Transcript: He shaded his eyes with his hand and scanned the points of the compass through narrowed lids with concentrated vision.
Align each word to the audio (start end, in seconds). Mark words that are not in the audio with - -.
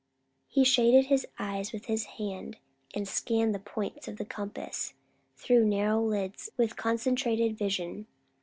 He 0.47 0.63
shaded 0.63 1.05
his 1.09 1.27
eyes 1.37 1.71
with 1.71 1.85
his 1.85 2.05
hand 2.17 2.57
and 2.95 3.07
scanned 3.07 3.53
the 3.53 3.59
points 3.59 4.07
of 4.07 4.17
the 4.17 4.25
compass 4.25 4.95
through 5.37 5.63
narrowed 5.63 6.07
lids 6.07 6.49
with 6.57 6.75
concentrated 6.75 7.55
vision. 7.55 8.07